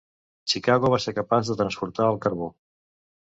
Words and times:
"Chicago" 0.53 0.89
va 0.93 0.99
ser 1.03 1.13
capaç 1.19 1.51
de 1.51 1.57
transportar 1.59 2.09
el 2.15 2.19
carbó. 2.27 2.49